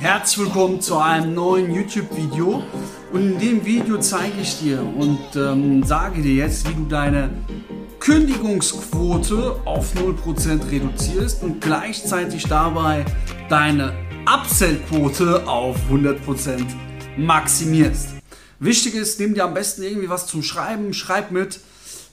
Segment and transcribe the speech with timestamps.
[0.00, 2.62] Herzlich willkommen zu einem neuen YouTube-Video.
[3.12, 7.28] Und in dem Video zeige ich dir und ähm, sage dir jetzt, wie du deine
[7.98, 13.04] Kündigungsquote auf 0% reduzierst und gleichzeitig dabei
[13.50, 13.92] deine
[14.24, 16.64] Upsell-Quote auf 100%
[17.18, 18.08] maximierst.
[18.58, 21.60] Wichtig ist, nimm dir am besten irgendwie was zum Schreiben, schreib mit,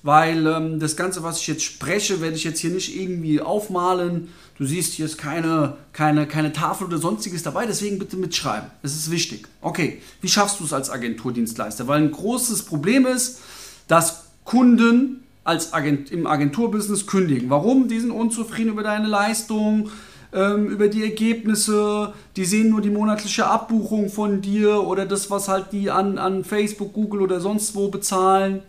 [0.03, 4.29] weil ähm, das Ganze, was ich jetzt spreche, werde ich jetzt hier nicht irgendwie aufmalen.
[4.57, 8.69] Du siehst, hier ist keine, keine, keine Tafel oder sonstiges dabei, deswegen bitte mitschreiben.
[8.81, 9.47] Das ist wichtig.
[9.61, 11.87] Okay, wie schaffst du es als Agenturdienstleister?
[11.87, 13.39] Weil ein großes Problem ist,
[13.87, 17.49] dass Kunden als Agent, im Agenturbusiness kündigen.
[17.49, 17.87] Warum?
[17.87, 19.89] Die sind unzufrieden über deine Leistung,
[20.33, 25.47] ähm, über die Ergebnisse, die sehen nur die monatliche Abbuchung von dir oder das, was
[25.47, 28.61] halt die an, an Facebook, Google oder sonst wo bezahlen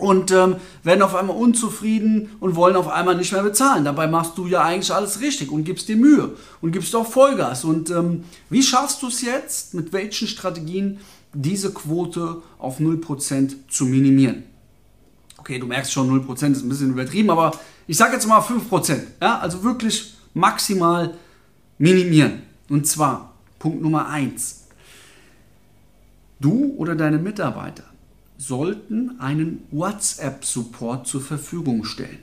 [0.00, 3.84] und ähm, werden auf einmal unzufrieden und wollen auf einmal nicht mehr bezahlen.
[3.84, 7.64] Dabei machst du ja eigentlich alles richtig und gibst dir Mühe und gibst auch Vollgas.
[7.64, 10.98] Und ähm, wie schaffst du es jetzt, mit welchen Strategien
[11.32, 14.44] diese Quote auf 0% zu minimieren?
[15.38, 17.52] Okay, du merkst schon, 0% ist ein bisschen übertrieben, aber
[17.86, 19.00] ich sage jetzt mal 5%.
[19.20, 19.38] Ja?
[19.38, 21.14] Also wirklich maximal
[21.78, 22.42] minimieren.
[22.68, 24.68] Und zwar Punkt Nummer 1.
[26.40, 27.89] Du oder deine Mitarbeiter
[28.40, 32.20] sollten einen WhatsApp-Support zur Verfügung stellen.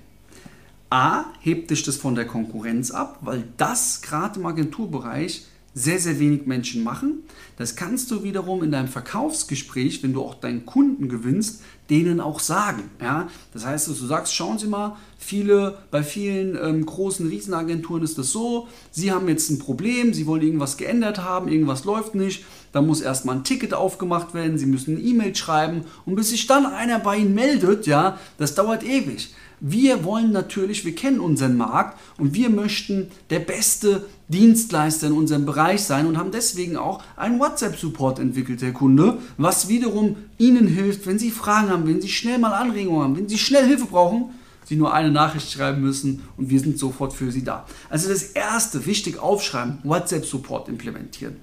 [0.89, 6.19] A, hebt dich das von der Konkurrenz ab, weil das gerade im Agenturbereich sehr, sehr
[6.19, 7.19] wenig Menschen machen.
[7.57, 12.39] Das kannst du wiederum in deinem Verkaufsgespräch, wenn du auch deinen Kunden gewinnst, denen auch
[12.39, 12.89] sagen.
[13.01, 13.29] Ja?
[13.53, 18.17] Das heißt, dass du sagst, schauen Sie mal, viele, bei vielen ähm, großen Riesenagenturen ist
[18.17, 22.45] das so, Sie haben jetzt ein Problem, Sie wollen irgendwas geändert haben, irgendwas läuft nicht,
[22.71, 26.47] da muss erstmal ein Ticket aufgemacht werden, Sie müssen eine E-Mail schreiben und bis sich
[26.47, 29.33] dann einer bei Ihnen meldet, ja, das dauert ewig.
[29.59, 35.45] Wir wollen natürlich, wir kennen unseren Markt und wir möchten der beste Dienstleister in unserem
[35.45, 41.07] Bereich sein und haben deswegen auch einen WhatsApp-Support entwickelt, der Kunde, was wiederum Ihnen hilft,
[41.07, 44.31] wenn Sie Fragen haben, wenn Sie schnell mal Anregungen haben, wenn Sie schnell Hilfe brauchen,
[44.65, 47.65] Sie nur eine Nachricht schreiben müssen und wir sind sofort für Sie da.
[47.89, 51.37] Also das erste, wichtig aufschreiben, WhatsApp-Support implementieren.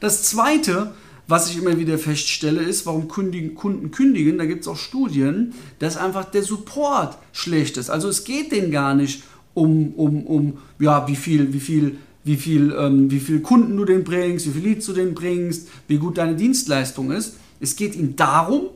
[0.00, 0.92] Das zweite,
[1.26, 4.38] was ich immer wieder feststelle, ist, warum Kunden kündigen.
[4.38, 7.90] Da gibt es auch Studien, dass einfach der Support schlecht ist.
[7.90, 9.24] Also es geht denen gar nicht
[9.54, 13.84] um, um, um ja, wie viel, wie viel, wie viel, ähm, wie viel Kunden du
[13.84, 17.34] den bringst, wie viel Leads du den bringst, wie gut deine Dienstleistung ist.
[17.60, 18.68] Es geht ihnen darum,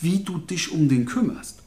[0.00, 1.58] wie du dich um den kümmerst.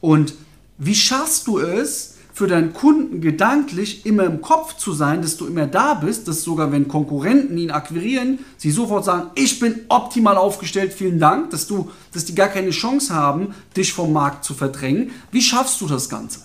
[0.00, 0.34] Und
[0.78, 5.46] wie schaffst du es, für deinen Kunden gedanklich immer im Kopf zu sein, dass du
[5.46, 10.36] immer da bist, dass sogar wenn Konkurrenten ihn akquirieren, sie sofort sagen, ich bin optimal
[10.36, 14.52] aufgestellt, vielen Dank, dass du, dass die gar keine Chance haben, dich vom Markt zu
[14.52, 15.12] verdrängen.
[15.32, 16.40] Wie schaffst du das Ganze?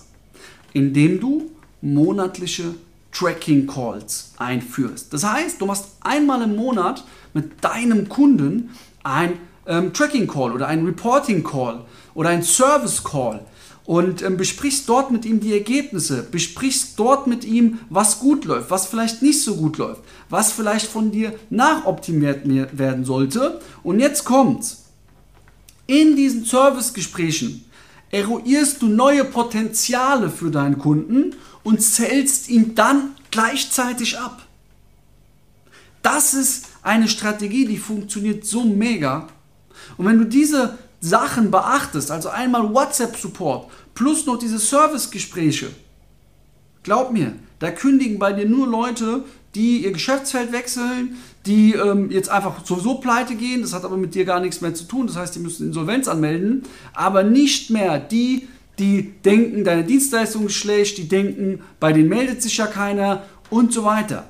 [0.72, 1.50] Indem du
[1.82, 2.74] monatliche
[3.12, 5.12] Tracking Calls einführst.
[5.12, 8.70] Das heißt, du machst einmal im Monat mit deinem Kunden
[9.02, 9.34] ein
[9.66, 11.84] ähm, Tracking Call oder ein Reporting Call
[12.14, 13.44] oder ein Service Call
[13.84, 18.70] und ähm, besprichst dort mit ihm die Ergebnisse, besprichst dort mit ihm, was gut läuft,
[18.70, 22.46] was vielleicht nicht so gut läuft, was vielleicht von dir nachoptimiert
[22.78, 23.60] werden sollte.
[23.82, 24.84] Und jetzt kommt's.
[25.86, 27.64] In diesen Servicegesprächen
[28.10, 31.34] eruierst du neue Potenziale für deinen Kunden
[31.64, 34.46] und zählst ihn dann gleichzeitig ab.
[36.02, 39.28] Das ist eine Strategie, die funktioniert so mega.
[39.96, 45.70] Und wenn du diese Sachen beachtest, also einmal WhatsApp-Support plus noch diese Servicegespräche,
[46.82, 51.16] glaub mir, da kündigen bei dir nur Leute, die ihr Geschäftsfeld wechseln,
[51.46, 54.74] die ähm, jetzt einfach sowieso pleite gehen, das hat aber mit dir gar nichts mehr
[54.74, 56.62] zu tun, das heißt, die müssen Insolvenz anmelden,
[56.94, 58.48] aber nicht mehr die,
[58.78, 63.72] die denken, deine Dienstleistung ist schlecht, die denken, bei denen meldet sich ja keiner und
[63.72, 64.24] so weiter.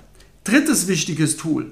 [0.44, 1.70] Drittes wichtiges Tool.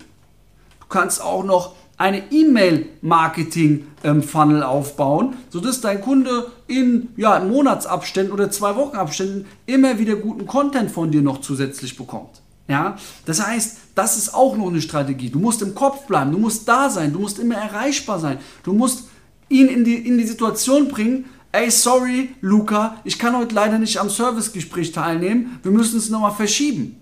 [0.80, 8.75] Du kannst auch noch eine E-Mail-Marketing-Funnel aufbauen, sodass dein Kunde in ja, Monatsabständen oder zwei
[8.75, 12.41] Wochenabständen immer wieder guten Content von dir noch zusätzlich bekommt.
[12.69, 12.97] Ja,
[13.27, 15.29] das heißt, das ist auch noch eine Strategie.
[15.29, 18.73] Du musst im Kopf bleiben, du musst da sein, du musst immer erreichbar sein, du
[18.73, 19.11] musst
[19.50, 23.99] ihn in die, in die Situation bringen, ey, sorry, Luca, ich kann heute leider nicht
[23.99, 26.96] am Servicegespräch teilnehmen, wir müssen es nochmal verschieben.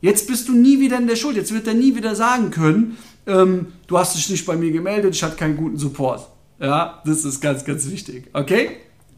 [0.00, 2.96] Jetzt bist du nie wieder in der Schuld, jetzt wird er nie wieder sagen können,
[3.26, 6.28] ähm, du hast dich nicht bei mir gemeldet, ich hatte keinen guten Support.
[6.58, 8.28] Ja, das ist ganz, ganz wichtig.
[8.32, 8.76] Okay?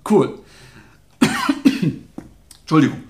[0.08, 0.38] Cool.
[2.61, 3.03] Entschuldigung.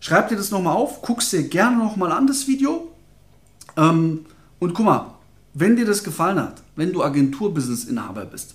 [0.00, 2.88] Schreib dir das nochmal auf, guckst dir gerne nochmal an, das Video.
[3.76, 4.24] Ähm,
[4.58, 5.14] und guck mal,
[5.54, 8.54] wenn dir das gefallen hat, wenn du Agenturbusiness-Inhaber bist,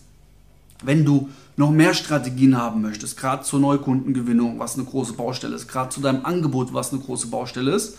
[0.83, 5.67] wenn du noch mehr Strategien haben möchtest, gerade zur Neukundengewinnung, was eine große Baustelle ist,
[5.67, 7.97] gerade zu deinem Angebot, was eine große Baustelle ist,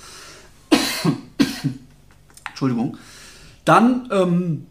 [2.49, 2.97] Entschuldigung,
[3.67, 4.67] dann ähm,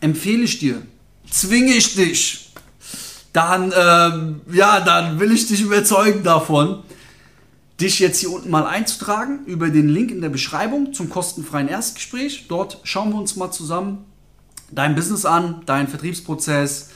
[0.00, 0.82] empfehle ich dir,
[1.28, 2.52] zwinge ich dich,
[3.32, 6.82] dann, ähm, ja, dann will ich dich überzeugen davon,
[7.80, 12.46] dich jetzt hier unten mal einzutragen über den Link in der Beschreibung zum kostenfreien Erstgespräch.
[12.48, 14.04] Dort schauen wir uns mal zusammen
[14.70, 16.90] dein Business an, deinen Vertriebsprozess,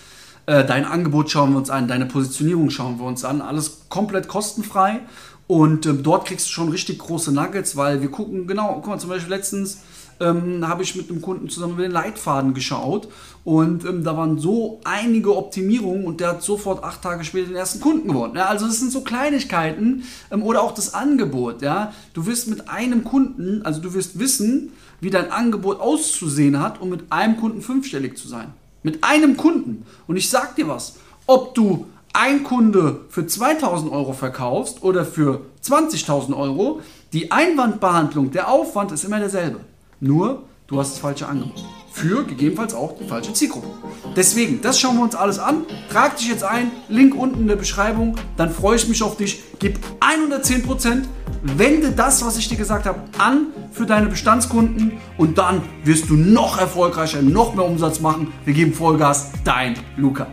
[0.47, 3.41] äh, dein Angebot schauen wir uns an, deine Positionierung schauen wir uns an.
[3.41, 5.01] Alles komplett kostenfrei.
[5.47, 8.99] Und ähm, dort kriegst du schon richtig große Nuggets, weil wir gucken, genau, guck mal,
[8.99, 9.79] zum Beispiel letztens
[10.21, 13.09] ähm, habe ich mit einem Kunden zusammen über den Leitfaden geschaut
[13.45, 17.57] und ähm, da waren so einige Optimierungen und der hat sofort acht Tage später den
[17.57, 18.37] ersten Kunden gewonnen.
[18.37, 21.63] Ja, also das sind so Kleinigkeiten ähm, oder auch das Angebot.
[21.63, 26.81] Ja, du wirst mit einem Kunden, also du wirst wissen, wie dein Angebot auszusehen hat,
[26.81, 28.49] um mit einem Kunden fünfstellig zu sein.
[28.83, 29.85] Mit einem Kunden.
[30.07, 30.97] Und ich sag dir was,
[31.27, 36.81] ob du ein Kunde für 2000 Euro verkaufst oder für 20.000 Euro,
[37.13, 39.61] die Einwandbehandlung, der Aufwand ist immer derselbe.
[40.01, 41.65] Nur, du hast das falsche Angebot.
[41.91, 43.69] Für gegebenenfalls auch die falsche Zielgruppe.
[44.15, 45.65] Deswegen, das schauen wir uns alles an.
[45.91, 48.17] Trag dich jetzt ein, Link unten in der Beschreibung.
[48.37, 49.43] Dann freue ich mich auf dich.
[49.59, 51.05] Gib 110%,
[51.43, 56.15] wende das, was ich dir gesagt habe, an für deine Bestandskunden und dann wirst du
[56.15, 58.33] noch erfolgreicher, noch mehr Umsatz machen.
[58.45, 59.31] Wir geben Vollgas.
[59.45, 60.27] Dein Luca.